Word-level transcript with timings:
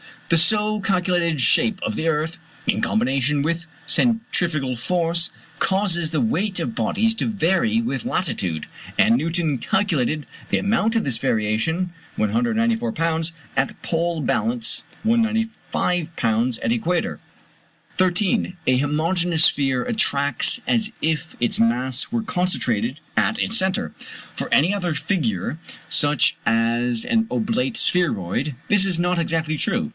The 0.29 0.37
so 0.37 0.79
calculated 0.79 1.41
shape 1.41 1.81
of 1.83 1.95
the 1.95 2.07
earth, 2.07 2.37
in 2.65 2.79
combination 2.81 3.41
with 3.41 3.67
centrifugal 3.85 4.77
force, 4.77 5.29
causes 5.59 6.09
the 6.11 6.21
weight 6.21 6.57
of 6.61 6.73
bodies 6.73 7.13
to 7.15 7.25
vary 7.27 7.81
with 7.81 8.05
latitude; 8.05 8.65
and 8.97 9.15
Newton 9.17 9.57
calculated 9.57 10.25
the 10.49 10.57
amount 10.57 10.95
of 10.95 11.03
this 11.03 11.17
variation. 11.17 11.91
194 12.15 12.93
lbs. 12.93 13.33
at 13.57 13.79
pole 13.83 14.21
balance 14.21 14.83
195 15.03 16.15
lbs. 16.15 16.59
at 16.63 16.71
equator. 16.71 17.19
13. 17.97 18.55
A 18.67 18.77
homogeneous 18.77 19.43
sphere 19.43 19.83
attracts 19.83 20.61
as 20.65 20.93
if 21.01 21.35
its 21.41 21.59
mass 21.59 22.09
were 22.11 22.23
concentrated 22.23 23.01
at 23.17 23.37
its 23.37 23.57
centre. 23.57 23.93
For 24.35 24.47
any 24.53 24.73
other 24.73 24.93
figure, 24.95 25.59
such 25.89 26.37
as 26.45 27.03
an 27.03 27.27
oblate 27.29 27.75
spheroid, 27.77 28.55
this 28.69 28.85
is 28.85 28.97
not 28.97 29.19
exactly 29.19 29.57
true. 29.57 29.89